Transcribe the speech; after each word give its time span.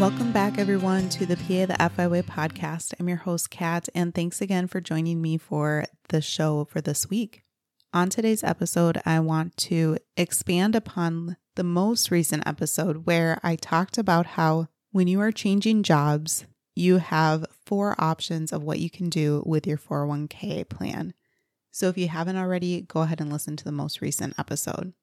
Welcome 0.00 0.32
back, 0.32 0.56
everyone, 0.56 1.10
to 1.10 1.26
the 1.26 1.36
PA 1.36 1.66
the 1.66 1.90
FI 1.94 2.08
Way 2.08 2.22
podcast. 2.22 2.94
I'm 2.98 3.06
your 3.06 3.18
host, 3.18 3.50
Kat, 3.50 3.86
and 3.94 4.14
thanks 4.14 4.40
again 4.40 4.66
for 4.66 4.80
joining 4.80 5.20
me 5.20 5.36
for 5.36 5.84
the 6.08 6.22
show 6.22 6.64
for 6.64 6.80
this 6.80 7.10
week. 7.10 7.42
On 7.92 8.08
today's 8.08 8.42
episode, 8.42 9.02
I 9.04 9.20
want 9.20 9.58
to 9.58 9.98
expand 10.16 10.74
upon 10.74 11.36
the 11.54 11.64
most 11.64 12.10
recent 12.10 12.46
episode 12.46 13.04
where 13.04 13.38
I 13.42 13.56
talked 13.56 13.98
about 13.98 14.24
how 14.24 14.68
when 14.90 15.06
you 15.06 15.20
are 15.20 15.30
changing 15.30 15.82
jobs, 15.82 16.46
you 16.74 16.96
have 16.96 17.44
four 17.66 17.94
options 17.98 18.54
of 18.54 18.62
what 18.62 18.80
you 18.80 18.88
can 18.88 19.10
do 19.10 19.42
with 19.44 19.66
your 19.66 19.76
401k 19.76 20.66
plan. 20.70 21.12
So 21.72 21.88
if 21.88 21.98
you 21.98 22.08
haven't 22.08 22.38
already, 22.38 22.80
go 22.80 23.02
ahead 23.02 23.20
and 23.20 23.30
listen 23.30 23.54
to 23.54 23.64
the 23.64 23.70
most 23.70 24.00
recent 24.00 24.38
episode. 24.38 24.94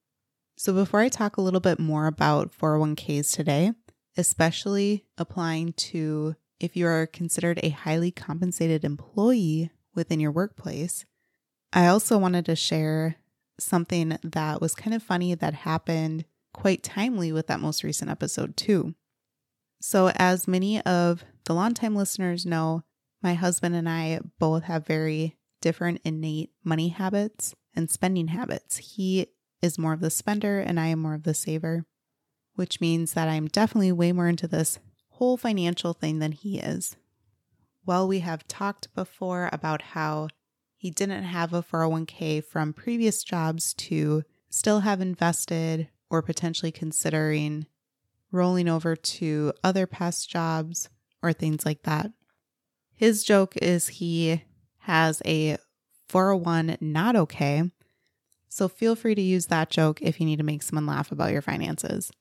So 0.56 0.74
before 0.74 1.02
I 1.02 1.10
talk 1.10 1.38
a 1.38 1.42
little 1.42 1.60
bit 1.60 1.78
more 1.78 2.08
about 2.08 2.52
401ks 2.52 3.32
today, 3.36 3.74
especially 4.18 5.06
applying 5.18 5.74
to 5.74 6.36
if 6.60 6.76
you 6.76 6.88
are 6.88 7.06
considered 7.06 7.60
a 7.62 7.70
highly 7.70 8.12
compensated 8.12 8.84
employee 8.84 9.70
within 9.94 10.20
your 10.20 10.32
workplace. 10.32 11.06
I 11.72 11.88
also 11.88 12.18
wanted 12.18 12.46
to 12.46 12.56
share 12.56 13.16
something 13.60 14.18
that 14.24 14.62
was 14.62 14.76
kind 14.76 14.94
of 14.94 15.04
funny 15.04 15.36
that 15.36 15.54
happened 15.54 16.26
quite 16.54 16.84
timely 16.84 17.32
with 17.32 17.48
that 17.48 17.60
most 17.60 17.84
recent 17.84 18.10
episode, 18.10 18.58
too. 18.58 18.96
So, 19.80 20.12
as 20.16 20.48
many 20.48 20.82
of 20.82 21.24
the 21.46 21.54
longtime 21.54 21.96
listeners 21.96 22.46
know, 22.46 22.84
my 23.22 23.36
husband 23.36 23.76
and 23.76 23.88
I 23.88 24.20
both 24.40 24.64
have 24.64 24.88
very 24.88 25.38
different 25.62 26.02
innate 26.04 26.52
money 26.64 26.90
habits 26.90 27.54
and 27.76 27.90
spending 27.90 28.30
habits. 28.30 28.78
He 28.78 29.28
is 29.62 29.78
more 29.78 29.94
of 29.94 30.00
the 30.00 30.10
spender, 30.10 30.60
and 30.60 30.80
I 30.80 30.88
am 30.88 31.00
more 31.00 31.14
of 31.14 31.24
the 31.24 31.34
saver 31.34 31.86
which 32.58 32.82
means 32.82 33.14
that 33.14 33.30
I'm 33.30 33.48
definitely 33.48 33.92
way 33.92 34.12
more 34.12 34.28
into 34.28 34.48
this 34.48 34.80
whole 35.12 35.38
financial 35.38 35.94
thing 35.94 36.20
than 36.20 36.32
he 36.32 36.60
is. 36.60 36.98
Well, 37.86 38.08
we 38.08 38.20
have 38.20 38.48
talked 38.48 38.94
before 38.94 39.50
about 39.54 39.82
how 39.82 40.28
he 40.76 40.90
didn't 40.92 41.24
have 41.24 41.54
a 41.54 41.64
401k 41.64 42.44
from 42.44 42.74
previous 42.74 43.24
jobs 43.24 43.74
to 43.76 44.24
still 44.50 44.82
have 44.82 45.02
invested 45.02 45.90
or 46.10 46.22
potentially 46.22 46.72
considering 46.72 47.68
rolling 48.32 48.68
over 48.68 48.96
to 48.96 49.54
other 49.64 49.86
past 49.86 50.30
jobs 50.30 50.90
or 51.22 51.34
things 51.34 51.66
like 51.66 51.84
that. 51.84 52.12
His 52.96 53.24
joke 53.24 53.56
is 53.58 53.88
he 53.88 54.44
has 54.80 55.22
a 55.26 55.58
401 56.08 56.78
not 56.82 57.16
okay. 57.16 57.72
So 58.50 58.68
feel 58.68 58.96
free 58.96 59.14
to 59.14 59.22
use 59.22 59.46
that 59.48 59.70
joke 59.70 60.02
if 60.02 60.20
you 60.20 60.26
need 60.26 60.38
to 60.38 60.44
make 60.44 60.64
someone 60.64 60.88
laugh 60.88 61.12
about 61.12 61.32
your 61.32 61.42
finances. 61.42 62.12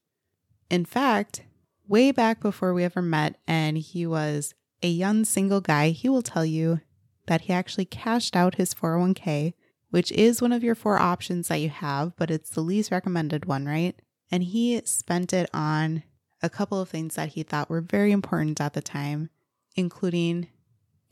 In 0.69 0.84
fact, 0.84 1.43
way 1.87 2.10
back 2.10 2.41
before 2.41 2.75
we 2.75 2.84
ever 2.84 3.03
met, 3.03 3.37
and 3.47 3.78
he 3.78 4.06
was 4.06 4.54
a 4.82 4.88
young 4.88 5.25
single 5.25 5.60
guy, 5.60 5.91
he 5.91 6.09
will 6.09 6.22
tell 6.22 6.44
you 6.44 6.81
that 7.27 7.43
he 7.43 7.53
actually 7.53 7.84
cashed 7.84 8.37
out 8.37 8.56
his 8.56 8.75
401k, 8.75 9.54
which 9.91 10.12
is 10.12 10.43
one 10.43 10.53
of 10.53 10.65
your 10.65 10.75
four 10.75 10.99
options 10.99 11.49
that 11.49 11.60
you 11.60 11.69
have, 11.69 12.16
but 12.16 12.31
it's 12.31 12.50
the 12.50 12.60
least 12.60 12.91
recommended 12.91 13.44
one, 13.44 13.66
right? 13.66 14.00
And 14.31 14.43
he 14.43 14.81
spent 14.84 15.32
it 15.32 15.49
on 15.54 16.03
a 16.43 16.50
couple 16.50 16.81
of 16.81 16.88
things 16.88 17.15
that 17.15 17.31
he 17.31 17.43
thought 17.43 17.71
were 17.71 17.81
very 17.81 18.12
important 18.12 18.60
at 18.60 18.75
the 18.75 18.83
time, 18.83 19.31
including 19.77 20.48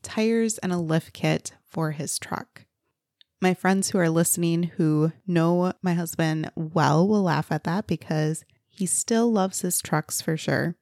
tires 0.03 0.59
and 0.59 0.73
a 0.73 0.79
lift 0.79 1.13
kit 1.13 1.53
for 1.65 1.93
his 1.93 2.19
truck. 2.19 2.67
My 3.41 3.55
friends 3.55 3.91
who 3.91 3.99
are 3.99 4.11
listening 4.11 4.65
who 4.77 5.13
know 5.27 5.73
my 5.83 5.95
husband 5.95 6.51
well 6.55 7.07
will 7.07 7.23
laugh 7.23 7.51
at 7.51 7.65
that 7.65 7.87
because 7.87 8.45
he 8.75 8.87
still 8.87 9.31
loves 9.31 9.61
his 9.61 9.81
trucks 9.81 10.21
for 10.21 10.37
sure. 10.37 10.75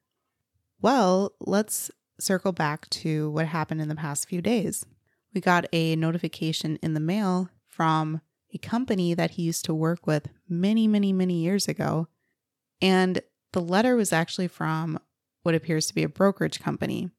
Well, 0.81 1.33
let's 1.39 1.91
circle 2.19 2.51
back 2.51 2.89
to 2.89 3.29
what 3.29 3.45
happened 3.47 3.81
in 3.81 3.87
the 3.87 3.95
past 3.95 4.27
few 4.27 4.41
days. 4.41 4.85
We 5.33 5.41
got 5.41 5.65
a 5.71 5.95
notification 5.95 6.77
in 6.77 6.93
the 6.93 6.99
mail 6.99 7.49
from 7.67 8.21
a 8.53 8.57
company 8.57 9.13
that 9.13 9.31
he 9.31 9.43
used 9.43 9.65
to 9.65 9.73
work 9.73 10.05
with 10.05 10.29
many, 10.49 10.87
many, 10.87 11.13
many 11.13 11.35
years 11.35 11.67
ago. 11.67 12.07
And 12.81 13.21
the 13.51 13.61
letter 13.61 13.95
was 13.95 14.11
actually 14.11 14.47
from 14.47 14.99
what 15.43 15.55
appears 15.55 15.87
to 15.87 15.95
be 15.95 16.03
a 16.03 16.09
brokerage 16.09 16.59
company. 16.59 17.09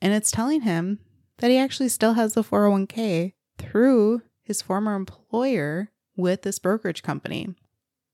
And 0.00 0.12
it's 0.12 0.30
telling 0.30 0.62
him 0.62 0.98
that 1.38 1.50
he 1.50 1.58
actually 1.58 1.88
still 1.88 2.14
has 2.14 2.34
the 2.34 2.42
401k 2.42 3.34
through 3.58 4.22
his 4.42 4.62
former 4.62 4.94
employer 4.94 5.90
with 6.16 6.42
this 6.42 6.58
brokerage 6.58 7.02
company. 7.02 7.54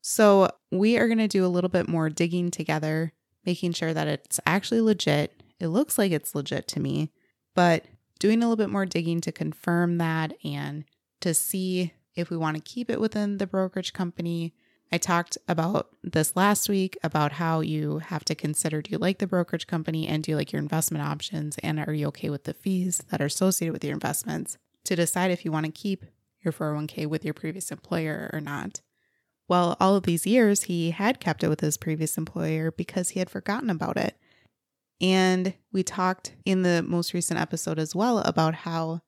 So, 0.07 0.51
we 0.71 0.99
are 0.99 1.07
going 1.07 1.17
to 1.17 1.27
do 1.27 1.47
a 1.47 1.49
little 1.49 1.71
bit 1.71 1.89
more 1.89 2.11
digging 2.11 2.51
together, 2.51 3.15
making 3.47 3.73
sure 3.73 3.95
that 3.95 4.07
it's 4.07 4.39
actually 4.45 4.83
legit. 4.83 5.43
It 5.59 5.69
looks 5.69 5.97
like 5.97 6.13
it's 6.13 6.35
legit 6.35 6.69
to 6.69 6.81
me, 6.81 7.11
but 7.55 7.87
doing 8.19 8.43
a 8.43 8.47
little 8.47 8.63
bit 8.63 8.69
more 8.69 8.85
digging 8.85 9.23
to 9.23 9.33
confirm 9.33 9.97
that 9.97 10.35
and 10.45 10.85
to 11.23 11.33
see 11.33 11.95
if 12.15 12.29
we 12.29 12.37
want 12.37 12.55
to 12.59 12.63
keep 12.63 12.91
it 12.91 13.01
within 13.01 13.39
the 13.39 13.47
brokerage 13.47 13.95
company. 13.95 14.53
I 14.93 14.99
talked 14.99 15.39
about 15.49 15.89
this 16.03 16.37
last 16.37 16.69
week 16.69 16.99
about 17.03 17.33
how 17.33 17.61
you 17.61 18.01
have 18.01 18.27
to 18.27 18.35
consider 18.35 18.83
do 18.83 18.91
you 18.91 18.99
like 18.99 19.21
the 19.21 19.27
brokerage 19.27 19.67
company 19.67 20.07
and 20.07 20.23
do 20.23 20.33
you 20.33 20.37
like 20.37 20.53
your 20.53 20.61
investment 20.61 21.03
options 21.03 21.57
and 21.63 21.81
are 21.81 21.95
you 21.95 22.09
okay 22.09 22.29
with 22.29 22.45
the 22.45 22.53
fees 22.53 23.03
that 23.09 23.23
are 23.23 23.27
associated 23.27 23.73
with 23.73 23.83
your 23.83 23.95
investments 23.95 24.59
to 24.85 24.95
decide 24.95 25.31
if 25.31 25.47
you 25.47 25.51
want 25.51 25.65
to 25.65 25.73
keep 25.73 26.05
your 26.43 26.53
401k 26.53 27.07
with 27.07 27.25
your 27.25 27.33
previous 27.33 27.73
employer 27.73 28.29
or 28.35 28.41
not. 28.41 28.83
Well, 29.49 29.77
all 29.79 29.97
of 29.97 30.05
these 30.05 30.27
years, 30.27 30.65
he 30.65 30.91
had 30.91 31.21
kept 31.21 31.45
it 31.45 31.49
with 31.49 31.61
his 31.61 31.77
previous 31.77 32.17
employer 32.17 32.71
because 32.71 33.11
he 33.11 33.19
had 33.19 33.29
forgotten 33.29 33.69
about 33.69 33.97
it. 33.97 34.17
And 35.01 35.55
we 35.73 35.83
talked 35.83 36.35
in 36.45 36.63
the 36.63 36.83
most 36.83 37.13
recent 37.13 37.39
episode 37.39 37.79
as 37.79 37.95
well 37.95 38.19
about 38.21 38.55
how 38.55 39.03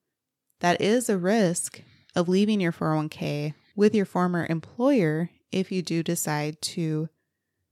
that 0.60 0.80
is 0.80 1.08
a 1.08 1.16
risk 1.16 1.82
of 2.14 2.28
leaving 2.28 2.60
your 2.60 2.72
401k 2.72 3.54
with 3.74 3.94
your 3.94 4.04
former 4.04 4.46
employer 4.48 5.30
if 5.52 5.70
you 5.70 5.82
do 5.82 6.02
decide 6.02 6.60
to 6.60 7.08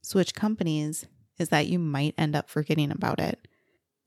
switch 0.03 0.35
companies, 0.35 1.07
is 1.39 1.49
that 1.49 1.67
you 1.67 1.79
might 1.79 2.15
end 2.17 2.37
up 2.37 2.49
forgetting 2.49 2.91
about 2.91 3.19
it. 3.19 3.47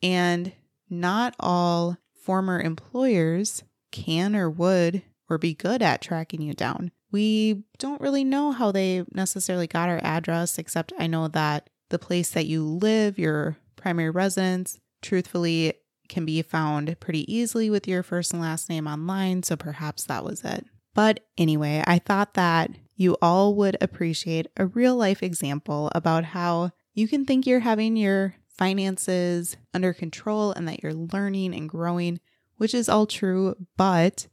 And 0.02 0.54
not 0.90 1.36
all 1.40 1.98
former 2.14 2.62
employers 2.62 3.64
can 3.92 4.36
or 4.36 4.50
would 4.50 5.02
or 5.30 5.38
be 5.38 5.54
good 5.54 5.82
at 5.82 6.02
tracking 6.02 6.42
you 6.42 6.54
down. 6.54 6.92
We 7.12 7.64
don't 7.78 8.02
really 8.02 8.24
know 8.24 8.52
how 8.52 8.72
they 8.72 9.04
necessarily 9.12 9.68
got 9.68 9.90
our 9.90 10.00
address, 10.04 10.58
except 10.58 10.94
I 11.00 11.08
know 11.08 11.28
that 11.30 11.70
the 11.90 12.00
place 12.00 12.32
that 12.32 12.48
you 12.48 12.64
live, 12.64 13.18
your 13.18 13.58
primary 13.76 14.10
residence, 14.10 14.80
truthfully 15.02 15.74
can 16.10 16.26
be 16.26 16.42
found 16.42 17.00
pretty 17.00 17.32
easily 17.34 17.70
with 17.70 17.88
your 17.88 18.04
first 18.04 18.34
and 18.34 18.42
last 18.42 18.70
name 18.70 18.88
online. 18.88 19.44
So 19.44 19.56
perhaps 19.56 20.04
that 20.06 20.24
was 20.24 20.44
it. 20.44 20.66
But 20.94 21.22
anyway, 21.38 21.84
I 21.86 22.00
thought 22.00 22.34
that 22.34 22.72
you 22.96 23.18
all 23.22 23.54
would 23.56 23.78
appreciate 23.80 24.48
a 24.58 24.66
real 24.66 24.96
life 24.96 25.22
example 25.22 25.92
about 25.94 26.26
how 26.26 26.72
you 26.94 27.08
can 27.08 27.26
think 27.26 27.46
you're 27.46 27.60
having 27.60 27.96
your 27.96 28.36
finances 28.48 29.56
under 29.74 29.94
control 29.94 30.52
and 30.52 30.68
that 30.68 30.82
you're 30.82 30.94
learning 30.94 31.54
and 31.54 31.70
growing, 31.70 32.20
which 32.58 32.74
is 32.74 32.90
all 32.90 33.06
true, 33.06 33.56
but 33.78 34.28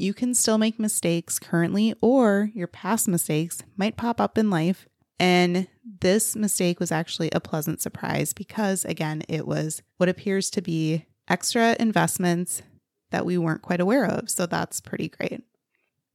you 0.00 0.14
can 0.14 0.34
still 0.34 0.58
make 0.58 0.78
mistakes 0.78 1.38
currently, 1.38 1.94
or 2.00 2.50
your 2.54 2.66
past 2.66 3.06
mistakes 3.08 3.62
might 3.76 3.96
pop 3.96 4.20
up 4.20 4.38
in 4.38 4.50
life. 4.50 4.88
And 5.18 5.68
this 6.00 6.34
mistake 6.34 6.80
was 6.80 6.90
actually 6.90 7.30
a 7.32 7.40
pleasant 7.40 7.82
surprise 7.82 8.32
because, 8.32 8.84
again, 8.86 9.22
it 9.28 9.46
was 9.46 9.82
what 9.98 10.08
appears 10.08 10.48
to 10.50 10.62
be 10.62 11.04
extra 11.28 11.76
investments 11.78 12.62
that 13.10 13.26
we 13.26 13.36
weren't 13.36 13.62
quite 13.62 13.80
aware 13.80 14.06
of. 14.06 14.30
So 14.30 14.46
that's 14.46 14.80
pretty 14.80 15.08
great. 15.08 15.42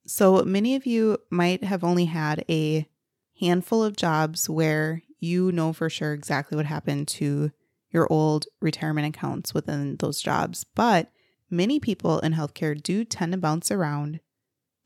So 0.07 0.43
many 0.43 0.75
of 0.75 0.85
you 0.85 1.19
might 1.29 1.63
have 1.63 1.83
only 1.83 2.05
had 2.05 2.43
a 2.49 2.87
handful 3.39 3.83
of 3.83 3.95
jobs 3.95 4.49
where 4.49 5.03
you 5.19 5.51
know 5.51 5.73
for 5.73 5.89
sure 5.89 6.13
exactly 6.13 6.55
what 6.55 6.65
happened 6.65 7.07
to 7.07 7.51
your 7.91 8.11
old 8.11 8.45
retirement 8.61 9.15
accounts 9.15 9.53
within 9.53 9.97
those 9.97 10.21
jobs. 10.21 10.65
But 10.75 11.09
many 11.49 11.79
people 11.79 12.19
in 12.19 12.33
healthcare 12.33 12.81
do 12.81 13.03
tend 13.03 13.31
to 13.31 13.37
bounce 13.37 13.71
around. 13.71 14.19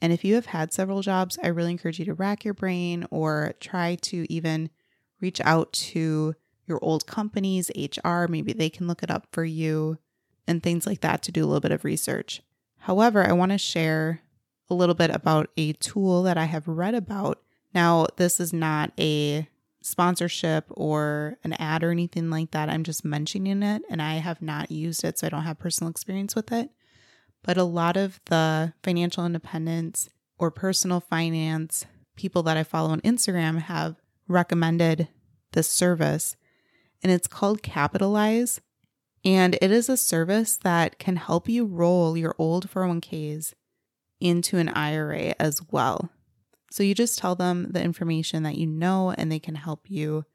And 0.01 0.13
if 0.13 0.23
you 0.23 0.35
have 0.35 0.47
had 0.47 0.71
several 0.73 1.01
jobs, 1.01 1.37
I 1.43 1.47
really 1.47 1.71
encourage 1.71 1.99
you 1.99 2.05
to 2.05 2.13
rack 2.13 2.45
your 2.45 2.53
brain 2.53 3.05
or 3.11 3.53
try 3.59 3.95
to 4.03 4.31
even 4.31 4.69
reach 5.19 5.41
out 5.41 5.73
to 5.73 6.35
your 6.65 6.79
old 6.81 7.05
company's 7.05 7.71
HR. 7.75 8.25
Maybe 8.29 8.53
they 8.53 8.69
can 8.69 8.87
look 8.87 9.03
it 9.03 9.11
up 9.11 9.27
for 9.31 9.43
you 9.43 9.97
and 10.47 10.63
things 10.63 10.85
like 10.85 11.01
that 11.01 11.21
to 11.23 11.31
do 11.31 11.43
a 11.43 11.47
little 11.47 11.59
bit 11.59 11.71
of 11.71 11.83
research. 11.83 12.41
However, 12.79 13.27
I 13.27 13.33
want 13.33 13.51
to 13.51 13.57
share 13.57 14.21
a 14.69 14.73
little 14.73 14.95
bit 14.95 15.13
about 15.13 15.49
a 15.57 15.73
tool 15.73 16.23
that 16.23 16.37
I 16.37 16.45
have 16.45 16.67
read 16.67 16.95
about. 16.95 17.41
Now, 17.73 18.07
this 18.17 18.39
is 18.39 18.53
not 18.53 18.93
a 18.97 19.47
sponsorship 19.81 20.65
or 20.69 21.37
an 21.43 21.53
ad 21.53 21.83
or 21.83 21.91
anything 21.91 22.29
like 22.29 22.51
that. 22.51 22.69
I'm 22.69 22.83
just 22.83 23.05
mentioning 23.05 23.63
it 23.63 23.81
and 23.89 24.01
I 24.01 24.15
have 24.15 24.41
not 24.41 24.71
used 24.71 25.03
it, 25.03 25.19
so 25.19 25.27
I 25.27 25.29
don't 25.29 25.43
have 25.43 25.59
personal 25.59 25.91
experience 25.91 26.35
with 26.35 26.51
it. 26.51 26.69
But 27.43 27.57
a 27.57 27.63
lot 27.63 27.95
of 27.95 28.19
the 28.25 28.73
financial 28.83 29.25
independence 29.25 30.09
or 30.37 30.51
personal 30.51 30.99
finance 30.99 31.85
people 32.15 32.43
that 32.43 32.57
I 32.57 32.63
follow 32.63 32.89
on 32.89 33.01
Instagram 33.01 33.61
have 33.61 33.95
recommended 34.27 35.07
this 35.53 35.69
service, 35.69 36.35
and 37.01 37.11
it's 37.11 37.27
called 37.27 37.63
Capitalize. 37.63 38.61
And 39.25 39.57
it 39.61 39.71
is 39.71 39.89
a 39.89 39.97
service 39.97 40.55
that 40.57 40.97
can 40.97 41.17
help 41.17 41.49
you 41.49 41.65
roll 41.65 42.15
your 42.15 42.35
old 42.37 42.69
401ks 42.69 43.53
into 44.21 44.57
an 44.57 44.69
IRA 44.69 45.33
as 45.39 45.61
well. 45.71 46.09
So 46.71 46.83
you 46.83 46.93
just 46.93 47.17
tell 47.17 47.35
them 47.35 47.67
the 47.71 47.83
information 47.83 48.43
that 48.43 48.57
you 48.57 48.67
know, 48.67 49.11
and 49.11 49.31
they 49.31 49.39
can 49.39 49.55
help 49.55 49.89
you 49.89 50.25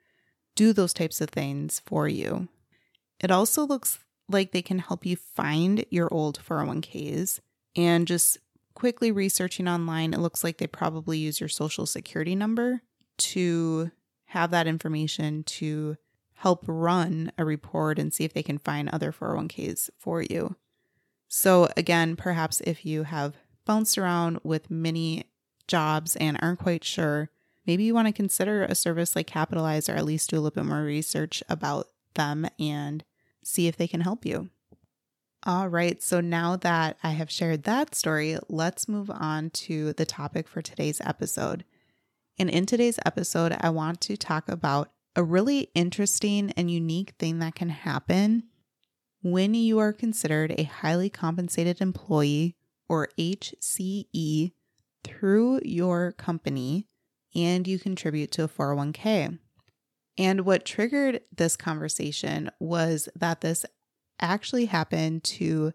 do 0.55 0.73
those 0.73 0.93
types 0.93 1.21
of 1.21 1.31
things 1.31 1.81
for 1.87 2.09
you. 2.09 2.49
It 3.21 3.31
also 3.31 3.67
looks 3.67 3.99
like 4.29 4.53
they 4.53 4.63
can 4.63 4.79
help 4.79 5.05
you 5.05 5.17
find 5.17 5.85
your 5.91 6.13
old 6.13 6.41
401ks 6.41 7.41
and 7.77 8.07
just 8.07 8.39
quickly 8.75 9.13
researching 9.13 9.69
online, 9.69 10.13
it 10.13 10.21
looks 10.21 10.45
like 10.45 10.59
they 10.59 10.67
probably 10.67 11.19
use 11.19 11.41
your 11.41 11.49
social 11.49 11.87
security 11.87 12.35
number 12.35 12.83
to 13.17 13.91
have 14.27 14.51
that 14.51 14.67
information 14.67 15.45
to 15.45 15.97
help 16.35 16.65
run 16.67 17.31
a 17.39 17.45
report 17.45 17.99
and 17.99 18.13
see 18.13 18.25
if 18.25 18.33
they 18.33 18.43
can 18.43 18.59
find 18.59 18.89
other 18.89 19.13
401ks 19.13 19.91
for 19.99 20.23
you. 20.23 20.57
So, 21.29 21.69
again, 21.77 22.17
perhaps 22.17 22.61
if 22.61 22.85
you 22.85 23.05
have 23.05 23.35
bounced 23.65 23.97
around 23.97 24.41
with 24.43 24.71
many 24.71 25.25
jobs 25.67 26.17
and 26.17 26.39
aren't 26.41 26.61
quite 26.61 26.85
sure, 26.85 27.31
maybe 27.67 27.85
you 27.85 27.95
want 27.95 28.09
to 28.09 28.13
consider 28.13 28.65
a 28.65 28.75
service 28.75 29.17
like 29.17 29.27
Capitalize 29.27 29.89
or 29.89 29.93
at 29.95 30.05
least 30.05 30.31
do 30.31 30.37
a 30.37 30.41
little 30.41 30.63
bit 30.63 30.69
more 30.69 30.83
research 30.83 31.43
about 31.49 31.89
them 32.15 32.47
and 32.59 33.05
see 33.43 33.67
if 33.67 33.77
they 33.77 33.89
can 33.89 34.01
help 34.01 34.25
you. 34.25 34.51
All 35.47 35.69
right, 35.69 36.03
so 36.03 36.23
now 36.23 36.57
that 36.57 36.97
I 37.03 37.11
have 37.11 37.31
shared 37.31 37.65
that 37.65 37.95
story, 37.95 38.39
let's 38.49 38.89
move 38.89 39.11
on 39.11 39.51
to 39.51 39.93
the 39.93 40.07
topic 40.07 40.49
for 40.49 40.63
today's 40.63 41.03
episode. 41.03 41.65
And 42.39 42.49
in 42.49 42.65
today's 42.65 42.99
episode, 43.05 43.55
I 43.61 43.69
want 43.69 44.01
to 44.03 44.17
talk 44.17 44.49
about 44.49 44.91
a 45.15 45.23
really 45.23 45.69
interesting 45.75 46.51
and 46.57 46.71
unique 46.71 47.13
thing 47.19 47.41
that 47.41 47.55
can 47.55 47.69
happen 47.69 48.45
when 49.23 49.55
you 49.55 49.79
are 49.79 49.93
considered 49.93 50.55
a 50.57 50.65
highly 50.65 51.11
compensated 51.11 51.81
employee 51.83 52.57
or 52.89 53.09
HCE 53.19 54.53
through 55.05 55.61
your 55.65 56.13
company 56.13 56.89
and 57.35 57.69
you 57.69 57.79
contribute 57.79 58.31
to 58.33 58.45
a 58.45 58.49
401k. 58.49 59.39
And 60.17 60.41
what 60.43 60.65
triggered 60.65 61.21
this 61.37 61.57
conversation 61.57 62.51
was 62.61 63.09
that 63.17 63.41
this 63.41 63.67
actually 64.21 64.67
happened 64.67 65.25
to 65.25 65.73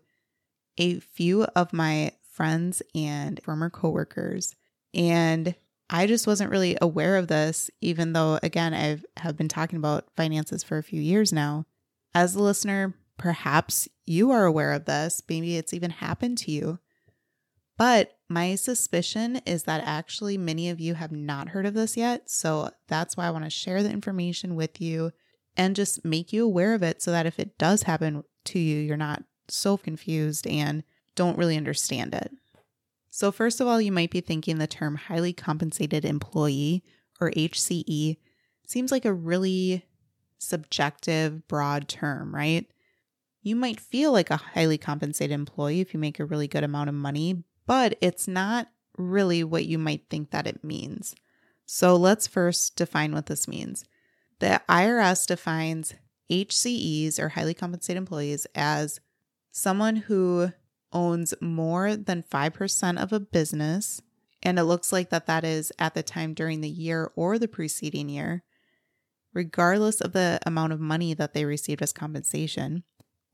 a 0.78 1.00
few 1.00 1.44
of 1.44 1.74
my 1.74 2.14
friends 2.32 2.82
and 2.96 3.42
former 3.44 3.70
coworkers. 3.70 4.56
And 4.94 5.56
I 5.90 6.08
just 6.08 6.28
wasn't 6.28 6.52
really 6.52 6.78
aware 6.82 7.18
of 7.18 7.28
this, 7.28 7.70
even 7.82 8.14
though, 8.14 8.40
again, 8.42 8.74
I 8.74 9.00
have 9.20 9.36
been 9.36 9.50
talking 9.50 9.78
about 9.78 10.08
finances 10.16 10.64
for 10.64 10.78
a 10.78 10.84
few 10.84 11.02
years 11.02 11.34
now. 11.34 11.66
As 12.14 12.36
a 12.36 12.42
listener, 12.42 12.96
perhaps 13.18 13.90
you 14.06 14.32
are 14.32 14.46
aware 14.46 14.72
of 14.72 14.86
this. 14.86 15.22
Maybe 15.28 15.58
it's 15.58 15.74
even 15.74 15.92
happened 15.92 16.38
to 16.40 16.52
you. 16.52 16.80
But 17.80 18.18
my 18.28 18.56
suspicion 18.56 19.38
is 19.46 19.64
that 19.64 19.82
actually 19.86 20.38
many 20.38 20.70
of 20.70 20.82
you 20.82 20.96
have 20.96 21.14
not 21.14 21.48
heard 21.48 21.66
of 21.66 21.74
this 21.74 21.96
yet. 21.96 22.30
So 22.30 22.72
that's 22.90 23.16
why 23.16 23.26
I 23.26 23.32
want 23.32 23.46
to 23.46 23.50
share 23.50 23.82
the 23.82 23.90
information 23.90 24.56
with 24.56 24.82
you 24.82 25.14
and 25.56 25.78
just 25.78 26.04
make 26.04 26.34
you 26.34 26.44
aware 26.44 26.74
of 26.74 26.84
it 26.84 27.02
so 27.02 27.12
that 27.12 27.26
if 27.26 27.40
it 27.40 27.58
does 27.58 27.84
happen 27.84 28.26
to 28.46 28.60
you, 28.60 28.82
you're 28.82 28.98
not 28.98 29.24
so 29.48 29.78
confused 29.78 30.46
and 30.46 30.84
don't 31.16 31.38
really 31.38 31.56
understand 31.56 32.14
it. 32.14 32.34
So, 33.10 33.32
first 33.32 33.62
of 33.62 33.68
all, 33.68 33.80
you 33.80 33.94
might 33.94 34.12
be 34.12 34.20
thinking 34.20 34.58
the 34.58 34.68
term 34.68 34.96
highly 34.96 35.32
compensated 35.32 36.04
employee 36.04 36.84
or 37.22 37.32
HCE 37.32 38.18
seems 38.68 38.92
like 38.92 39.06
a 39.06 39.14
really 39.14 39.86
subjective, 40.38 41.48
broad 41.48 41.88
term, 41.88 42.36
right? 42.36 42.70
You 43.42 43.56
might 43.56 43.80
feel 43.80 44.12
like 44.12 44.30
a 44.30 44.38
highly 44.38 44.78
compensated 44.78 45.34
employee 45.34 45.80
if 45.80 45.94
you 45.94 46.00
make 46.00 46.20
a 46.20 46.26
really 46.26 46.48
good 46.48 46.66
amount 46.66 46.90
of 46.90 46.96
money, 46.96 47.46
but 47.70 47.96
it's 48.02 48.28
not 48.28 48.68
really 48.98 49.44
what 49.44 49.64
you 49.64 49.78
might 49.78 50.10
think 50.10 50.32
that 50.32 50.48
it 50.48 50.64
means. 50.64 51.14
So, 51.68 51.96
let's 51.96 52.26
first 52.26 52.76
define 52.76 53.14
what 53.14 53.28
this 53.28 53.48
means. 53.48 53.86
The 54.40 54.60
IRS 54.68 55.28
defines 55.28 55.94
HCEs 56.32 57.20
or 57.20 57.30
highly 57.30 57.54
compensated 57.54 58.00
employees 58.00 58.48
as 58.56 59.00
someone 59.52 59.98
who 59.98 60.52
owns 60.92 61.36
more 61.42 61.96
than 61.96 62.24
5% 62.24 63.00
of 63.00 63.14
a 63.14 63.20
business, 63.20 64.02
and 64.42 64.58
it 64.58 64.64
looks 64.64 64.92
like 64.92 65.12
that 65.12 65.28
that 65.28 65.44
is 65.44 65.72
at 65.78 65.94
the 65.94 66.02
time 66.02 66.34
during 66.34 66.62
the 66.62 66.70
year 66.70 67.12
or 67.16 67.38
the 67.38 67.48
preceding 67.48 68.10
year, 68.10 68.44
regardless 69.32 70.02
of 70.02 70.14
the 70.14 70.40
amount 70.44 70.74
of 70.74 70.80
money 70.80 71.14
that 71.14 71.36
they 71.36 71.46
received 71.46 71.84
as 71.84 71.94
compensation, 71.94 72.84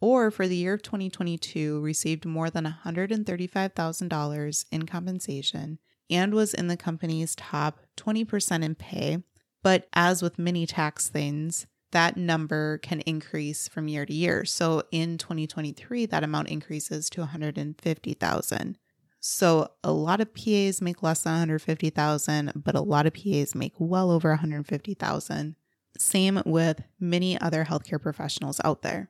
or 0.01 0.31
for 0.31 0.47
the 0.47 0.55
year 0.55 0.73
of 0.73 0.81
2022 0.81 1.79
received 1.81 2.25
more 2.25 2.49
than 2.49 2.75
$135,000 2.85 4.65
in 4.71 4.85
compensation 4.85 5.79
and 6.09 6.33
was 6.33 6.53
in 6.53 6.67
the 6.67 6.77
company's 6.77 7.35
top 7.35 7.79
20% 7.97 8.63
in 8.63 8.75
pay. 8.75 9.23
But 9.63 9.87
as 9.93 10.21
with 10.21 10.37
many 10.37 10.65
tax 10.67 11.09
things, 11.09 11.65
that 11.91 12.17
number 12.17 12.77
can 12.79 12.99
increase 13.01 13.67
from 13.67 13.87
year 13.87 14.05
to 14.05 14.13
year. 14.13 14.45
So 14.45 14.83
in 14.91 15.17
2023, 15.17 16.05
that 16.07 16.23
amount 16.23 16.49
increases 16.49 17.09
to 17.11 17.21
150,000. 17.21 18.77
So 19.21 19.71
a 19.83 19.91
lot 19.91 20.21
of 20.21 20.35
PAs 20.35 20.81
make 20.81 21.01
less 21.01 21.21
than 21.21 21.31
150,000, 21.33 22.51
but 22.55 22.75
a 22.75 22.81
lot 22.81 23.07
of 23.07 23.13
PAs 23.13 23.55
make 23.55 23.73
well 23.79 24.11
over 24.11 24.29
150,000. 24.29 25.55
Same 25.97 26.41
with 26.45 26.83
many 26.99 27.39
other 27.39 27.65
healthcare 27.65 28.01
professionals 28.01 28.61
out 28.63 28.81
there. 28.81 29.09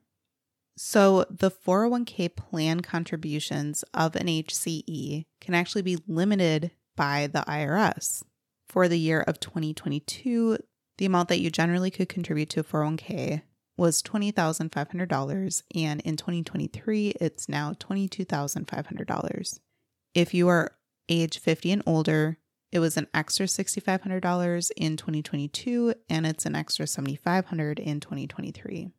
So 0.77 1.25
the 1.29 1.51
401k 1.51 2.35
plan 2.35 2.81
contributions 2.81 3.83
of 3.93 4.15
an 4.15 4.27
HCE 4.27 5.25
can 5.39 5.53
actually 5.53 5.81
be 5.83 5.97
limited 6.07 6.71
by 6.95 7.27
the 7.27 7.43
IRS. 7.47 8.23
For 8.67 8.87
the 8.87 8.99
year 8.99 9.21
of 9.21 9.39
2022, 9.39 10.57
the 10.97 11.05
amount 11.05 11.29
that 11.29 11.39
you 11.39 11.49
generally 11.49 11.91
could 11.91 12.09
contribute 12.09 12.49
to 12.51 12.61
a 12.61 12.63
401k 12.63 13.43
was 13.77 14.01
$20,500, 14.01 15.63
and 15.75 16.01
in 16.01 16.15
2023, 16.15 17.09
it's 17.21 17.49
now 17.49 17.73
$22,500. 17.73 19.59
If 20.13 20.33
you 20.33 20.47
are 20.47 20.71
age 21.09 21.39
50 21.39 21.71
and 21.71 21.83
older, 21.85 22.37
it 22.71 22.79
was 22.79 22.97
an 22.97 23.07
extra 23.13 23.45
$6,500 23.45 24.71
in 24.77 24.97
2022, 24.97 25.93
and 26.09 26.25
it's 26.25 26.45
an 26.45 26.55
extra 26.55 26.87
7,500 26.87 27.79
in 27.79 27.99
2023. 27.99 28.89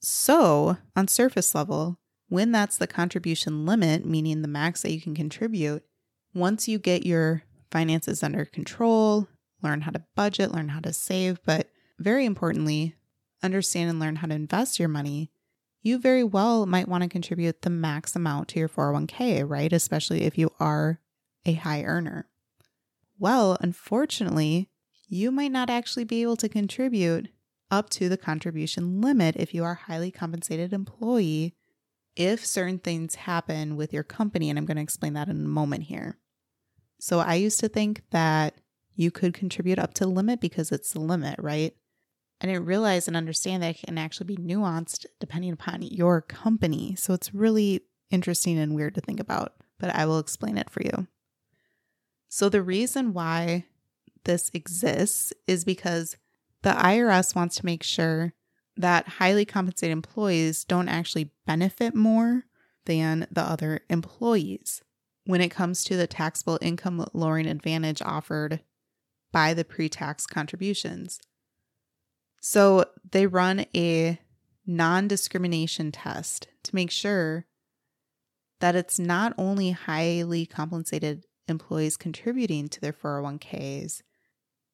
So, 0.00 0.76
on 0.94 1.08
surface 1.08 1.54
level, 1.54 1.98
when 2.28 2.52
that's 2.52 2.76
the 2.76 2.86
contribution 2.86 3.66
limit, 3.66 4.04
meaning 4.04 4.42
the 4.42 4.48
max 4.48 4.82
that 4.82 4.92
you 4.92 5.00
can 5.00 5.14
contribute, 5.14 5.82
once 6.34 6.68
you 6.68 6.78
get 6.78 7.06
your 7.06 7.42
finances 7.70 8.22
under 8.22 8.44
control, 8.44 9.28
learn 9.62 9.82
how 9.82 9.90
to 9.90 10.04
budget, 10.14 10.52
learn 10.52 10.68
how 10.68 10.80
to 10.80 10.92
save, 10.92 11.40
but 11.44 11.68
very 11.98 12.24
importantly, 12.24 12.94
understand 13.42 13.90
and 13.90 13.98
learn 13.98 14.16
how 14.16 14.26
to 14.26 14.34
invest 14.34 14.78
your 14.78 14.88
money, 14.88 15.30
you 15.82 15.98
very 15.98 16.24
well 16.24 16.66
might 16.66 16.88
want 16.88 17.02
to 17.02 17.08
contribute 17.08 17.62
the 17.62 17.70
max 17.70 18.14
amount 18.14 18.48
to 18.48 18.58
your 18.58 18.68
401k, 18.68 19.48
right? 19.48 19.72
Especially 19.72 20.22
if 20.22 20.36
you 20.36 20.52
are 20.60 21.00
a 21.46 21.54
high 21.54 21.82
earner. 21.82 22.28
Well, 23.18 23.56
unfortunately, 23.60 24.68
you 25.08 25.30
might 25.30 25.52
not 25.52 25.70
actually 25.70 26.04
be 26.04 26.22
able 26.22 26.36
to 26.36 26.48
contribute 26.48 27.28
up 27.70 27.90
to 27.90 28.08
the 28.08 28.16
contribution 28.16 29.00
limit 29.00 29.36
if 29.36 29.54
you 29.54 29.64
are 29.64 29.72
a 29.72 29.90
highly 29.90 30.10
compensated 30.10 30.72
employee 30.72 31.54
if 32.16 32.44
certain 32.44 32.78
things 32.78 33.14
happen 33.14 33.76
with 33.76 33.92
your 33.92 34.02
company. 34.02 34.50
And 34.50 34.58
I'm 34.58 34.66
going 34.66 34.76
to 34.76 34.82
explain 34.82 35.12
that 35.14 35.28
in 35.28 35.44
a 35.44 35.48
moment 35.48 35.84
here. 35.84 36.18
So 36.98 37.20
I 37.20 37.34
used 37.34 37.60
to 37.60 37.68
think 37.68 38.02
that 38.10 38.54
you 38.96 39.12
could 39.12 39.32
contribute 39.32 39.78
up 39.78 39.94
to 39.94 40.04
the 40.04 40.10
limit 40.10 40.40
because 40.40 40.72
it's 40.72 40.92
the 40.92 41.00
limit, 41.00 41.36
right? 41.38 41.74
I 42.40 42.46
didn't 42.46 42.66
realize 42.66 43.06
and 43.06 43.16
understand 43.16 43.62
that 43.62 43.76
it 43.76 43.86
can 43.86 43.98
actually 43.98 44.34
be 44.34 44.36
nuanced 44.36 45.06
depending 45.20 45.52
upon 45.52 45.82
your 45.82 46.20
company. 46.20 46.96
So 46.96 47.14
it's 47.14 47.32
really 47.32 47.82
interesting 48.10 48.58
and 48.58 48.74
weird 48.74 48.96
to 48.96 49.00
think 49.00 49.20
about, 49.20 49.54
but 49.78 49.94
I 49.94 50.06
will 50.06 50.18
explain 50.18 50.58
it 50.58 50.70
for 50.70 50.82
you. 50.82 51.06
So 52.28 52.48
the 52.48 52.62
reason 52.62 53.12
why 53.12 53.66
this 54.24 54.50
exists 54.52 55.32
is 55.46 55.64
because 55.64 56.16
the 56.62 56.70
IRS 56.70 57.34
wants 57.34 57.56
to 57.56 57.66
make 57.66 57.82
sure 57.82 58.32
that 58.76 59.08
highly 59.08 59.44
compensated 59.44 59.92
employees 59.92 60.64
don't 60.64 60.88
actually 60.88 61.30
benefit 61.46 61.94
more 61.94 62.44
than 62.86 63.26
the 63.30 63.42
other 63.42 63.80
employees 63.90 64.82
when 65.24 65.40
it 65.40 65.50
comes 65.50 65.84
to 65.84 65.96
the 65.96 66.06
taxable 66.06 66.58
income 66.62 67.04
lowering 67.12 67.46
advantage 67.46 68.00
offered 68.02 68.60
by 69.32 69.52
the 69.52 69.64
pre 69.64 69.88
tax 69.88 70.26
contributions. 70.26 71.20
So 72.40 72.86
they 73.10 73.26
run 73.26 73.66
a 73.74 74.18
non 74.66 75.08
discrimination 75.08 75.92
test 75.92 76.48
to 76.62 76.74
make 76.74 76.90
sure 76.90 77.46
that 78.60 78.74
it's 78.74 78.98
not 78.98 79.34
only 79.36 79.72
highly 79.72 80.46
compensated 80.46 81.24
employees 81.48 81.96
contributing 81.96 82.68
to 82.68 82.80
their 82.80 82.92
401ks 82.92 84.02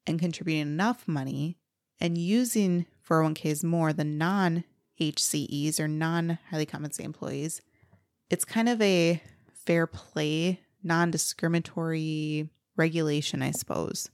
and 0.07 0.19
contributing 0.19 0.63
enough 0.63 1.09
money 1.09 1.59
and 2.01 2.19
using 2.19 2.87
401ks 3.09 3.65
more 3.65 3.93
than 3.93 4.19
non 4.19 4.65
HCEs 5.01 5.81
or 5.81 5.89
non 5.89 6.39
highly 6.51 6.67
compensated 6.67 7.07
employees. 7.07 7.61
It's 8.31 8.45
kind 8.45 8.69
of 8.69 8.81
a 8.81 9.23
fair 9.53 9.87
play, 9.87 10.61
non 10.83 11.11
discriminatory 11.11 12.49
regulation, 12.77 13.43
I 13.43 13.51
suppose. 13.51 14.11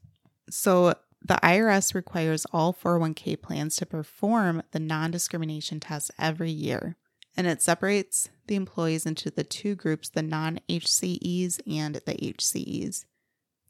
So 0.48 0.94
the 1.22 1.38
IRS 1.42 1.94
requires 1.94 2.46
all 2.52 2.72
401k 2.72 3.40
plans 3.40 3.76
to 3.76 3.86
perform 3.86 4.62
the 4.72 4.80
non 4.80 5.10
discrimination 5.10 5.80
test 5.80 6.10
every 6.18 6.50
year, 6.50 6.96
and 7.36 7.46
it 7.46 7.62
separates 7.62 8.30
the 8.46 8.56
employees 8.56 9.06
into 9.06 9.30
the 9.30 9.44
two 9.44 9.74
groups 9.74 10.08
the 10.08 10.22
non 10.22 10.60
HCEs 10.68 11.60
and 11.66 11.96
the 11.96 12.14
HCEs. 12.14 13.04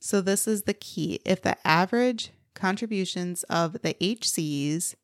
So, 0.02 0.20
this 0.20 0.48
is 0.48 0.62
the 0.62 0.74
key. 0.74 1.20
If 1.26 1.42
the 1.42 1.56
average 1.66 2.30
contributions 2.60 3.42
of 3.44 3.72
the 3.82 3.94
HCEs 3.94 4.94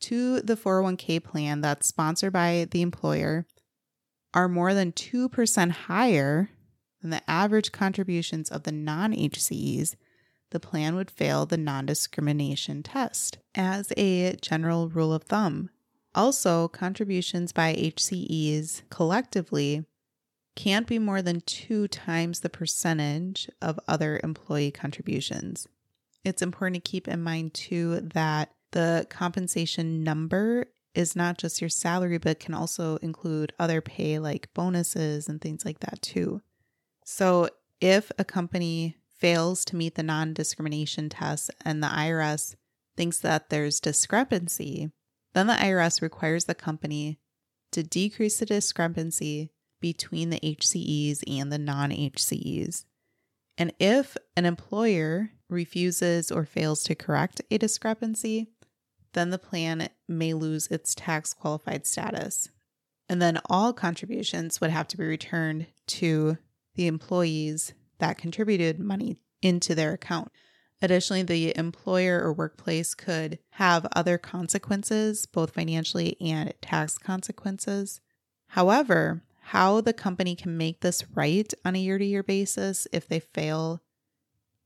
to 0.00 0.40
the 0.40 0.56
401k 0.56 1.22
plan 1.22 1.60
that's 1.60 1.86
sponsored 1.86 2.32
by 2.32 2.66
the 2.70 2.82
employer 2.82 3.46
are 4.32 4.48
more 4.48 4.72
than 4.72 4.92
2% 4.92 5.70
higher 5.70 6.50
than 7.00 7.10
the 7.10 7.30
average 7.30 7.72
contributions 7.72 8.50
of 8.50 8.62
the 8.62 8.72
non 8.72 9.12
HCEs, 9.12 9.96
the 10.50 10.60
plan 10.60 10.94
would 10.94 11.10
fail 11.10 11.46
the 11.46 11.56
non 11.56 11.86
discrimination 11.86 12.82
test 12.82 13.38
as 13.54 13.92
a 13.96 14.36
general 14.36 14.88
rule 14.88 15.12
of 15.12 15.24
thumb. 15.24 15.70
Also, 16.14 16.66
contributions 16.68 17.52
by 17.52 17.74
HCEs 17.74 18.82
collectively 18.90 19.84
can't 20.56 20.86
be 20.86 20.98
more 20.98 21.22
than 21.22 21.40
two 21.42 21.86
times 21.88 22.40
the 22.40 22.50
percentage 22.50 23.48
of 23.62 23.78
other 23.86 24.20
employee 24.24 24.72
contributions. 24.72 25.68
It's 26.24 26.42
important 26.42 26.84
to 26.84 26.90
keep 26.90 27.08
in 27.08 27.22
mind, 27.22 27.54
too, 27.54 28.00
that 28.14 28.50
the 28.72 29.06
compensation 29.08 30.04
number 30.04 30.66
is 30.94 31.16
not 31.16 31.38
just 31.38 31.60
your 31.60 31.70
salary, 31.70 32.18
but 32.18 32.40
can 32.40 32.54
also 32.54 32.96
include 32.96 33.52
other 33.58 33.80
pay 33.80 34.18
like 34.18 34.52
bonuses 34.54 35.28
and 35.28 35.40
things 35.40 35.64
like 35.64 35.80
that, 35.80 36.02
too. 36.02 36.42
So, 37.04 37.48
if 37.80 38.12
a 38.18 38.24
company 38.24 38.96
fails 39.16 39.64
to 39.66 39.76
meet 39.76 39.94
the 39.94 40.02
non 40.02 40.34
discrimination 40.34 41.08
test 41.08 41.50
and 41.64 41.82
the 41.82 41.88
IRS 41.88 42.56
thinks 42.96 43.18
that 43.20 43.50
there's 43.50 43.80
discrepancy, 43.80 44.90
then 45.32 45.46
the 45.46 45.54
IRS 45.54 46.02
requires 46.02 46.44
the 46.44 46.54
company 46.54 47.18
to 47.72 47.82
decrease 47.82 48.38
the 48.38 48.46
discrepancy 48.46 49.52
between 49.80 50.30
the 50.30 50.40
HCEs 50.40 51.22
and 51.26 51.52
the 51.52 51.58
non 51.58 51.90
HCEs. 51.90 52.84
And 53.60 53.74
if 53.78 54.16
an 54.38 54.46
employer 54.46 55.32
refuses 55.50 56.32
or 56.32 56.46
fails 56.46 56.82
to 56.84 56.94
correct 56.94 57.42
a 57.50 57.58
discrepancy, 57.58 58.48
then 59.12 59.28
the 59.28 59.38
plan 59.38 59.90
may 60.08 60.32
lose 60.32 60.66
its 60.68 60.94
tax 60.94 61.34
qualified 61.34 61.86
status. 61.86 62.48
And 63.06 63.20
then 63.20 63.38
all 63.50 63.74
contributions 63.74 64.62
would 64.62 64.70
have 64.70 64.88
to 64.88 64.96
be 64.96 65.04
returned 65.04 65.66
to 65.88 66.38
the 66.74 66.86
employees 66.86 67.74
that 67.98 68.16
contributed 68.16 68.80
money 68.80 69.18
into 69.42 69.74
their 69.74 69.92
account. 69.92 70.32
Additionally, 70.80 71.22
the 71.22 71.54
employer 71.58 72.18
or 72.18 72.32
workplace 72.32 72.94
could 72.94 73.40
have 73.50 73.86
other 73.94 74.16
consequences, 74.16 75.26
both 75.26 75.52
financially 75.52 76.16
and 76.18 76.54
tax 76.62 76.96
consequences. 76.96 78.00
However, 78.48 79.22
how 79.50 79.80
the 79.80 79.92
company 79.92 80.36
can 80.36 80.56
make 80.56 80.78
this 80.78 81.02
right 81.12 81.52
on 81.64 81.74
a 81.74 81.78
year 81.80 81.98
to 81.98 82.04
year 82.04 82.22
basis 82.22 82.86
if 82.92 83.08
they 83.08 83.18
fail 83.18 83.80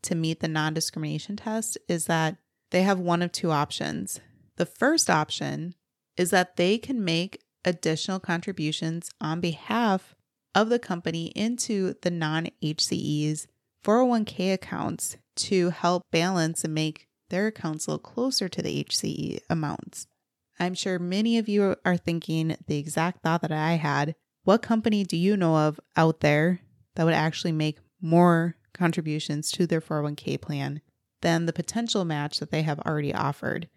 to 0.03 0.15
meet 0.15 0.41
the 0.41 0.49
non 0.49 0.75
discrimination 0.75 1.37
test 1.37 1.79
is 1.89 2.05
that 2.05 2.37
they 2.71 2.83
have 2.83 2.99
one 2.99 3.23
of 3.23 3.33
two 3.33 3.51
options. 3.51 4.21
The 4.57 4.67
first 4.67 5.09
option 5.09 5.75
is 6.19 6.29
that 6.31 6.57
they 6.57 6.77
can 6.77 7.03
make 7.03 7.41
additional 7.65 8.21
contributions 8.21 9.11
on 9.23 9.41
behalf 9.41 10.15
of 10.55 10.69
the 10.69 10.79
company 10.79 11.29
into 11.29 11.95
the 12.03 12.11
non 12.11 12.49
HCEs 12.63 13.47
401k 13.83 14.53
accounts 14.53 15.17
to 15.37 15.71
help 15.71 16.03
balance 16.13 16.63
and 16.63 16.75
make 16.75 17.09
their 17.31 17.47
accounts 17.47 17.89
look 17.89 18.03
closer 18.03 18.51
to 18.51 18.61
the 18.61 18.85
HCE 18.85 19.39
amounts. 19.49 20.07
I'm 20.61 20.75
sure 20.75 20.99
many 20.99 21.39
of 21.39 21.49
you 21.49 21.75
are 21.87 21.97
thinking 21.97 22.55
the 22.67 22.77
exact 22.77 23.23
thought 23.23 23.41
that 23.41 23.51
I 23.51 23.73
had. 23.73 24.15
What 24.45 24.63
company 24.63 25.05
do 25.05 25.17
you 25.17 25.37
know 25.37 25.57
of 25.57 25.81
out 25.97 26.21
there 26.21 26.61
that 26.95 27.05
would 27.05 27.15
actually 27.15 27.53
make 27.53 27.79
more 28.01 28.57
contributions 28.75 29.51
to 29.53 29.67
their 29.67 29.81
401k 29.81 30.41
plan 30.41 30.83
than 31.23 31.47
the 31.47 31.53
potential 31.53 32.05
match 32.05 32.39
that 32.39 32.51
they 32.51 32.63
have 32.63 32.79
already 32.81 33.15
offered? 33.15 33.69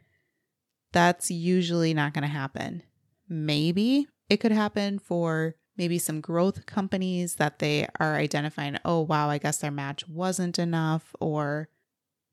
That's 0.91 1.31
usually 1.31 1.93
not 1.93 2.13
going 2.13 2.24
to 2.24 2.27
happen. 2.27 2.83
Maybe 3.29 4.07
it 4.29 4.38
could 4.38 4.51
happen 4.51 5.00
for 5.00 5.55
maybe 5.77 6.00
some 6.00 6.19
growth 6.19 6.65
companies 6.65 7.36
that 7.36 7.59
they 7.59 7.88
are 8.00 8.15
identifying, 8.15 8.77
oh, 8.83 9.01
wow, 9.01 9.29
I 9.29 9.38
guess 9.38 9.59
their 9.59 9.71
match 9.71 10.07
wasn't 10.07 10.59
enough, 10.59 11.15
or 11.19 11.69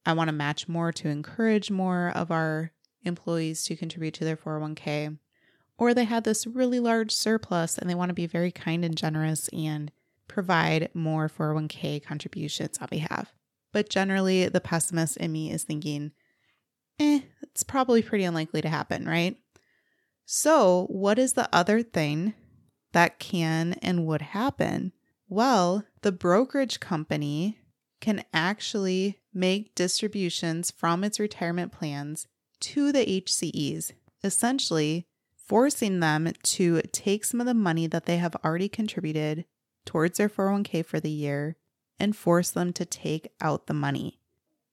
I 0.04 0.12
want 0.12 0.28
to 0.28 0.32
match 0.32 0.66
more 0.66 0.92
to 0.92 1.08
encourage 1.08 1.70
more 1.70 2.10
of 2.14 2.30
our 2.30 2.72
employees 3.04 3.64
to 3.64 3.76
contribute 3.76 4.14
to 4.14 4.24
their 4.24 4.36
401k. 4.36 5.18
Or 5.76 5.92
they 5.92 6.04
had 6.04 6.24
this 6.24 6.46
really 6.46 6.80
large 6.80 7.12
surplus 7.12 7.78
and 7.78 7.90
they 7.90 7.94
want 7.94 8.10
to 8.10 8.14
be 8.14 8.26
very 8.26 8.52
kind 8.52 8.84
and 8.84 8.96
generous 8.96 9.48
and 9.48 9.90
provide 10.28 10.90
more 10.94 11.28
401k 11.28 12.02
contributions 12.02 12.78
on 12.78 12.88
behalf. 12.90 13.34
But 13.72 13.90
generally, 13.90 14.48
the 14.48 14.60
pessimist 14.60 15.16
in 15.16 15.32
me 15.32 15.50
is 15.50 15.64
thinking, 15.64 16.12
eh, 17.00 17.20
it's 17.42 17.64
probably 17.64 18.02
pretty 18.02 18.24
unlikely 18.24 18.62
to 18.62 18.68
happen, 18.68 19.06
right? 19.06 19.36
So, 20.24 20.86
what 20.88 21.18
is 21.18 21.32
the 21.32 21.48
other 21.52 21.82
thing 21.82 22.34
that 22.92 23.18
can 23.18 23.74
and 23.82 24.06
would 24.06 24.22
happen? 24.22 24.92
Well, 25.28 25.84
the 26.02 26.12
brokerage 26.12 26.80
company 26.80 27.58
can 28.00 28.24
actually 28.32 29.20
make 29.32 29.74
distributions 29.74 30.70
from 30.70 31.02
its 31.02 31.18
retirement 31.18 31.72
plans 31.72 32.26
to 32.60 32.92
the 32.92 33.04
HCEs, 33.04 33.92
essentially 34.22 35.06
forcing 35.46 36.00
them 36.00 36.32
to 36.42 36.80
take 36.92 37.24
some 37.24 37.40
of 37.40 37.46
the 37.46 37.54
money 37.54 37.86
that 37.86 38.06
they 38.06 38.16
have 38.16 38.36
already 38.44 38.68
contributed 38.68 39.44
towards 39.84 40.18
their 40.18 40.28
401k 40.28 40.84
for 40.84 41.00
the 41.00 41.10
year 41.10 41.56
and 41.98 42.16
force 42.16 42.50
them 42.50 42.72
to 42.72 42.84
take 42.84 43.30
out 43.40 43.66
the 43.66 43.74
money. 43.74 44.18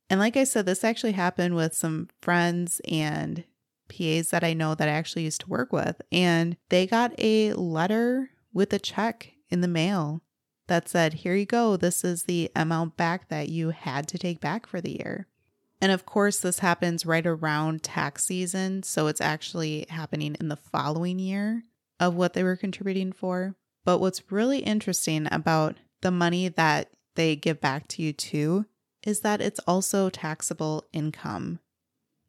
And 0.09 0.19
like 0.19 0.35
I 0.35 0.43
said, 0.43 0.65
this 0.65 0.83
actually 0.83 1.13
happened 1.13 1.55
with 1.55 1.73
some 1.73 2.09
friends 2.21 2.81
and 2.89 3.43
PAs 3.89 4.29
that 4.29 4.43
I 4.43 4.53
know 4.53 4.75
that 4.75 4.87
I 4.87 4.91
actually 4.91 5.23
used 5.23 5.41
to 5.41 5.49
work 5.49 5.71
with. 5.71 6.01
And 6.11 6.57
they 6.69 6.87
got 6.87 7.13
a 7.17 7.53
letter 7.53 8.31
with 8.53 8.73
a 8.73 8.79
check 8.79 9.33
in 9.49 9.61
the 9.61 9.67
mail 9.67 10.21
that 10.67 10.89
said, 10.89 11.13
Here 11.15 11.35
you 11.35 11.45
go. 11.45 11.77
This 11.77 12.03
is 12.03 12.23
the 12.23 12.51
amount 12.55 12.97
back 12.97 13.29
that 13.29 13.49
you 13.49 13.69
had 13.69 14.07
to 14.09 14.17
take 14.17 14.39
back 14.39 14.65
for 14.65 14.81
the 14.81 14.97
year. 14.97 15.27
And 15.81 15.91
of 15.91 16.05
course, 16.05 16.39
this 16.39 16.59
happens 16.59 17.05
right 17.05 17.25
around 17.25 17.81
tax 17.81 18.25
season. 18.25 18.83
So 18.83 19.07
it's 19.07 19.19
actually 19.19 19.87
happening 19.89 20.37
in 20.39 20.47
the 20.47 20.55
following 20.55 21.17
year 21.17 21.63
of 21.99 22.15
what 22.15 22.33
they 22.33 22.43
were 22.43 22.55
contributing 22.55 23.11
for. 23.11 23.55
But 23.83 23.99
what's 23.99 24.31
really 24.31 24.59
interesting 24.59 25.27
about 25.31 25.75
the 26.01 26.11
money 26.11 26.47
that 26.49 26.91
they 27.15 27.35
give 27.35 27.59
back 27.59 27.87
to 27.89 28.03
you 28.03 28.13
too 28.13 28.65
is 29.03 29.21
that 29.21 29.41
it's 29.41 29.59
also 29.67 30.09
taxable 30.09 30.85
income. 30.93 31.59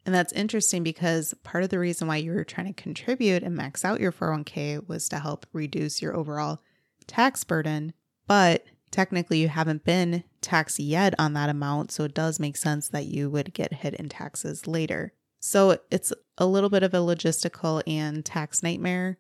And 0.05 0.15
that's 0.15 0.33
interesting 0.33 0.83
because 0.83 1.35
part 1.45 1.63
of 1.63 1.71
the 1.71 1.79
reason 1.79 2.09
why 2.09 2.17
you 2.17 2.33
were 2.33 2.45
trying 2.45 2.73
to 2.73 2.83
contribute 2.83 3.43
and 3.43 3.55
max 3.55 3.85
out 3.85 4.01
your 4.01 4.13
401k 4.13 4.89
was 4.89 5.09
to 5.11 5.19
help 5.19 5.47
reduce 5.53 6.03
your 6.03 6.17
overall 6.17 6.61
tax 7.07 7.45
burden. 7.45 7.93
But 8.27 8.65
technically 8.93 9.41
you 9.41 9.49
haven't 9.49 9.85
been 9.85 10.23
taxed 10.41 10.79
yet 10.79 11.15
on 11.19 11.33
that 11.33 11.49
amount. 11.49 11.91
So 11.91 12.05
it 12.05 12.15
does 12.15 12.39
make 12.39 12.57
sense 12.57 12.89
that 12.91 13.07
you 13.07 13.29
would 13.31 13.53
get 13.53 13.73
hit 13.73 13.95
in 13.95 14.09
taxes 14.09 14.69
later. 14.69 15.13
So 15.41 15.79
it's 15.91 16.13
a 16.39 16.47
little 16.47 16.71
bit 16.71 16.85
of 16.85 16.95
a 16.95 16.99
logistical 16.99 17.83
and 17.85 18.25
tax 18.25 18.63
nightmare 18.63 19.19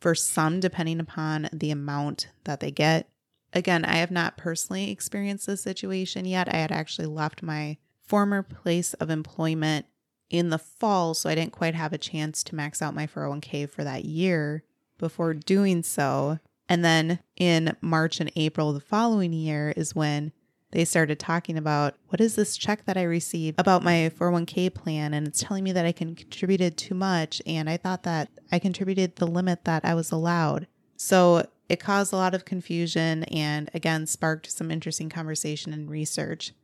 for 0.00 0.16
some, 0.16 0.58
depending 0.58 0.98
upon 0.98 1.48
the 1.52 1.70
amount 1.70 2.28
that 2.44 2.58
they 2.58 2.72
get. 2.72 3.08
Again, 3.52 3.84
I 3.84 3.96
have 3.96 4.10
not 4.10 4.36
personally 4.36 4.90
experienced 4.90 5.46
this 5.46 5.62
situation 5.62 6.24
yet. 6.24 6.52
I 6.52 6.56
had 6.56 6.72
actually 6.72 7.06
left 7.06 7.42
my 7.42 7.76
former 8.04 8.42
place 8.42 8.94
of 8.94 9.10
employment 9.10 9.86
in 10.30 10.48
the 10.48 10.58
fall, 10.58 11.14
so 11.14 11.28
I 11.28 11.34
didn't 11.34 11.52
quite 11.52 11.74
have 11.74 11.92
a 11.92 11.98
chance 11.98 12.42
to 12.44 12.54
max 12.54 12.80
out 12.80 12.94
my 12.94 13.06
401k 13.06 13.68
for 13.68 13.84
that 13.84 14.04
year 14.04 14.64
before 14.98 15.34
doing 15.34 15.82
so. 15.82 16.38
And 16.72 16.82
then 16.82 17.18
in 17.36 17.76
March 17.82 18.18
and 18.18 18.32
April 18.34 18.72
the 18.72 18.80
following 18.80 19.34
year 19.34 19.74
is 19.76 19.94
when 19.94 20.32
they 20.70 20.86
started 20.86 21.18
talking 21.18 21.58
about 21.58 21.96
what 22.08 22.18
is 22.18 22.34
this 22.34 22.56
check 22.56 22.86
that 22.86 22.96
I 22.96 23.02
received 23.02 23.60
about 23.60 23.82
my 23.82 24.10
401k 24.18 24.72
plan 24.72 25.12
and 25.12 25.28
it's 25.28 25.42
telling 25.42 25.64
me 25.64 25.72
that 25.72 25.84
I 25.84 25.92
contributed 25.92 26.78
too 26.78 26.94
much 26.94 27.42
and 27.44 27.68
I 27.68 27.76
thought 27.76 28.04
that 28.04 28.30
I 28.50 28.58
contributed 28.58 29.16
the 29.16 29.26
limit 29.26 29.66
that 29.66 29.84
I 29.84 29.92
was 29.92 30.10
allowed. 30.10 30.66
So 30.96 31.46
it 31.68 31.78
caused 31.78 32.10
a 32.10 32.16
lot 32.16 32.34
of 32.34 32.46
confusion 32.46 33.24
and 33.24 33.68
again 33.74 34.06
sparked 34.06 34.50
some 34.50 34.70
interesting 34.70 35.10
conversation 35.10 35.74
and 35.74 35.90
research. 35.90 36.54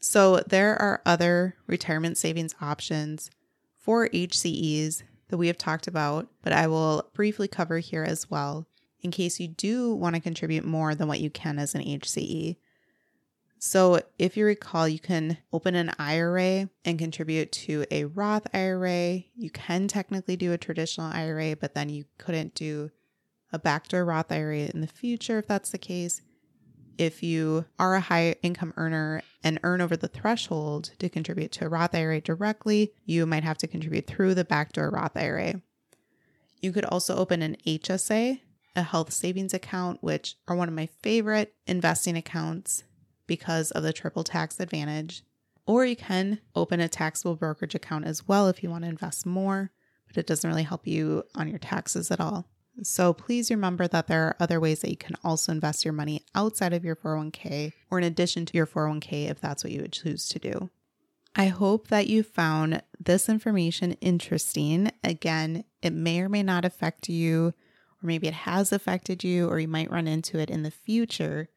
So 0.00 0.38
there 0.38 0.74
are 0.74 1.02
other 1.06 1.54
retirement 1.68 2.18
savings 2.18 2.56
options 2.60 3.30
for 3.76 4.08
HCEs 4.08 5.04
that 5.28 5.36
we 5.36 5.46
have 5.46 5.56
talked 5.56 5.86
about, 5.86 6.26
but 6.42 6.52
I 6.52 6.66
will 6.66 7.08
briefly 7.14 7.46
cover 7.46 7.78
here 7.78 8.02
as 8.02 8.28
well 8.28 8.66
in 9.02 9.10
case 9.10 9.40
you 9.40 9.48
do 9.48 9.94
want 9.94 10.14
to 10.14 10.20
contribute 10.20 10.64
more 10.64 10.94
than 10.94 11.08
what 11.08 11.20
you 11.20 11.30
can 11.30 11.58
as 11.58 11.74
an 11.74 11.82
HCE. 11.82 12.56
So, 13.58 14.00
if 14.18 14.36
you 14.36 14.44
recall, 14.44 14.86
you 14.86 14.98
can 14.98 15.38
open 15.52 15.74
an 15.74 15.92
IRA 15.98 16.68
and 16.84 16.98
contribute 16.98 17.52
to 17.52 17.86
a 17.90 18.04
Roth 18.04 18.46
IRA. 18.54 19.24
You 19.34 19.50
can 19.50 19.88
technically 19.88 20.36
do 20.36 20.52
a 20.52 20.58
traditional 20.58 21.10
IRA, 21.10 21.56
but 21.56 21.74
then 21.74 21.88
you 21.88 22.04
couldn't 22.18 22.54
do 22.54 22.90
a 23.52 23.58
backdoor 23.58 24.04
Roth 24.04 24.30
IRA 24.30 24.68
in 24.72 24.82
the 24.82 24.86
future 24.86 25.38
if 25.38 25.46
that's 25.46 25.70
the 25.70 25.78
case. 25.78 26.20
If 26.98 27.22
you 27.22 27.66
are 27.78 27.94
a 27.94 28.00
high 28.00 28.36
income 28.42 28.72
earner 28.76 29.22
and 29.42 29.60
earn 29.62 29.80
over 29.80 29.96
the 29.96 30.08
threshold 30.08 30.92
to 30.98 31.08
contribute 31.08 31.52
to 31.52 31.66
a 31.66 31.68
Roth 31.68 31.94
IRA 31.94 32.20
directly, 32.20 32.92
you 33.04 33.26
might 33.26 33.44
have 33.44 33.58
to 33.58 33.66
contribute 33.66 34.06
through 34.06 34.34
the 34.34 34.44
backdoor 34.44 34.90
Roth 34.90 35.16
IRA. 35.16 35.60
You 36.60 36.72
could 36.72 36.84
also 36.84 37.16
open 37.16 37.42
an 37.42 37.56
HSA, 37.66 38.40
a 38.76 38.82
health 38.82 39.12
savings 39.12 39.54
account, 39.54 40.02
which 40.02 40.36
are 40.46 40.54
one 40.54 40.68
of 40.68 40.74
my 40.74 40.86
favorite 41.02 41.54
investing 41.66 42.16
accounts 42.16 42.84
because 43.26 43.70
of 43.72 43.82
the 43.82 43.92
triple 43.92 44.22
tax 44.22 44.60
advantage. 44.60 45.22
Or 45.66 45.84
you 45.84 45.96
can 45.96 46.40
open 46.54 46.78
a 46.78 46.88
taxable 46.88 47.34
brokerage 47.34 47.74
account 47.74 48.04
as 48.04 48.28
well 48.28 48.48
if 48.48 48.62
you 48.62 48.70
want 48.70 48.84
to 48.84 48.90
invest 48.90 49.26
more, 49.26 49.72
but 50.06 50.16
it 50.16 50.26
doesn't 50.26 50.48
really 50.48 50.62
help 50.62 50.86
you 50.86 51.24
on 51.34 51.48
your 51.48 51.58
taxes 51.58 52.10
at 52.10 52.20
all. 52.20 52.46
So 52.82 53.12
please 53.14 53.50
remember 53.50 53.88
that 53.88 54.06
there 54.06 54.26
are 54.26 54.36
other 54.38 54.60
ways 54.60 54.80
that 54.80 54.90
you 54.90 54.96
can 54.96 55.16
also 55.24 55.50
invest 55.50 55.84
your 55.84 55.94
money 55.94 56.22
outside 56.34 56.72
of 56.72 56.84
your 56.84 56.94
401k 56.94 57.72
or 57.90 57.98
in 57.98 58.04
addition 58.04 58.44
to 58.46 58.56
your 58.56 58.66
401k 58.66 59.30
if 59.30 59.40
that's 59.40 59.64
what 59.64 59.72
you 59.72 59.80
would 59.80 59.92
choose 59.92 60.28
to 60.28 60.38
do. 60.38 60.70
I 61.34 61.46
hope 61.46 61.88
that 61.88 62.06
you 62.06 62.22
found 62.22 62.82
this 62.98 63.28
information 63.28 63.92
interesting. 64.00 64.90
Again, 65.04 65.64
it 65.82 65.92
may 65.92 66.20
or 66.20 66.28
may 66.28 66.42
not 66.42 66.64
affect 66.64 67.08
you, 67.08 67.52
or 68.02 68.06
maybe 68.06 68.26
it 68.26 68.34
has 68.34 68.72
affected 68.72 69.24
you, 69.24 69.48
or 69.48 69.58
you 69.58 69.68
might 69.68 69.90
run 69.90 70.06
into 70.06 70.38
it 70.38 70.50
in 70.50 70.62
the 70.62 70.70
future. 70.70 71.48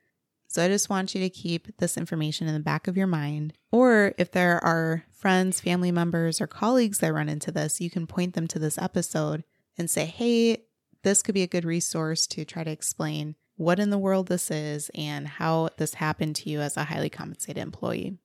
So 0.48 0.64
I 0.64 0.68
just 0.68 0.90
want 0.90 1.14
you 1.14 1.22
to 1.22 1.30
keep 1.30 1.78
this 1.78 1.96
information 1.96 2.48
in 2.48 2.56
the 2.56 2.60
back 2.60 2.88
of 2.88 2.98
your 2.98 3.08
mind. 3.08 3.54
Or 3.72 4.14
if 4.18 4.32
there 4.32 4.64
are 4.64 5.06
friends, 5.12 5.62
family 5.62 5.92
members, 5.92 6.42
or 6.42 6.48
colleagues 6.48 7.00
that 7.00 7.14
run 7.14 7.30
into 7.30 7.52
this, 7.52 7.80
you 7.80 7.90
can 7.90 8.08
point 8.08 8.34
them 8.34 8.48
to 8.48 8.60
this 8.60 8.78
episode 8.78 9.44
and 9.78 9.90
say, 9.90 10.06
hey, 10.06 10.64
this 11.04 11.22
could 11.22 11.36
be 11.36 11.44
a 11.44 11.48
good 11.48 11.66
resource 11.66 12.26
to 12.28 12.46
try 12.46 12.64
to 12.64 12.72
explain 12.72 13.36
what 13.58 13.80
in 13.80 13.90
the 13.90 13.98
world 13.98 14.28
this 14.28 14.50
is 14.50 14.90
and 14.96 15.28
how 15.28 15.70
this 15.78 15.96
happened 15.96 16.36
to 16.38 16.50
you 16.50 16.62
as 16.62 16.78
a 16.78 16.86
highly 16.86 17.10
compensated 17.10 17.62
employee. 17.62 18.18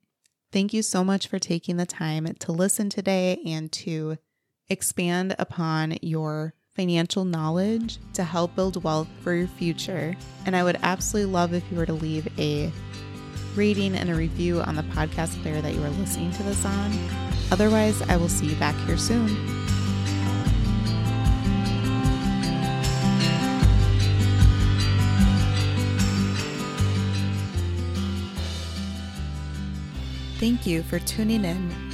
Thank 0.53 0.72
you 0.72 0.83
so 0.83 1.03
much 1.03 1.27
for 1.27 1.38
taking 1.38 1.77
the 1.77 1.87
time 1.87 2.27
to 2.38 2.53
listen 2.53 2.88
today 2.88 3.40
and 3.44 3.70
to 3.72 4.16
expand 4.68 5.35
upon 5.38 5.98
your 6.00 6.55
financial 6.74 7.24
knowledge 7.24 7.98
to 8.14 8.24
help 8.24 8.54
build 8.56 8.82
wealth 8.82 9.08
for 9.20 9.32
your 9.32 9.46
future. 9.46 10.16
And 10.44 10.56
I 10.56 10.64
would 10.64 10.78
absolutely 10.82 11.32
love 11.32 11.54
if 11.54 11.62
you 11.70 11.78
were 11.78 11.87
to 11.87 11.92
leave 11.92 12.28
a 12.38 12.72
rating 13.54 13.94
and 13.94 14.10
a 14.10 14.14
review 14.14 14.60
on 14.60 14.74
the 14.74 14.82
podcast 14.82 15.40
player 15.42 15.60
that 15.60 15.74
you 15.74 15.82
are 15.82 15.90
listening 15.90 16.32
to 16.32 16.42
this 16.42 16.64
on. 16.64 16.92
Otherwise, 17.52 18.02
I 18.02 18.16
will 18.16 18.28
see 18.28 18.46
you 18.46 18.56
back 18.56 18.74
here 18.87 18.96
soon. 18.96 19.28
Thank 30.40 30.66
you 30.66 30.82
for 30.82 30.98
tuning 30.98 31.44
in 31.44 31.93